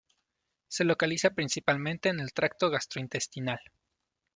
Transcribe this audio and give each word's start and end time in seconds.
Se 0.67 0.83
localiza 0.83 1.29
principalmente 1.35 2.09
en 2.09 2.19
el 2.19 2.33
tracto 2.33 2.71
gastrointestinal. 2.71 3.59